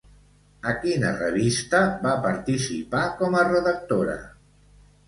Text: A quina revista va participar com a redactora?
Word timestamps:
A 0.69 0.71
quina 0.85 1.11
revista 1.19 1.83
va 2.07 2.15
participar 2.25 3.05
com 3.21 3.41
a 3.45 3.47
redactora? 3.53 4.19